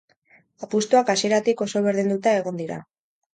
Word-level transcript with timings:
Apustuak, 0.67 1.11
hasieratik 1.15 1.61
oso 1.67 1.83
berdinduta 1.89 2.35
egon 2.41 2.59
dira. 2.65 2.81